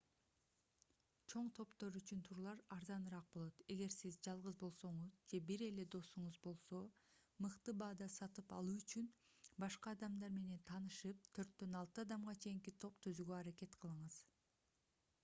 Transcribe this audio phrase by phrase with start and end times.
[1.31, 6.79] чоң топтор үчүн турлар арзаныраак болот эгер сиз жалгыз болсоңуз же бир эле досуңуз болсо
[7.47, 9.09] мыкты баада сатып алуу үчүн
[9.65, 14.19] башка адамдар менен таанышып төрттөн алты адамга чейинки топ түзүүгө аракет кылыңыз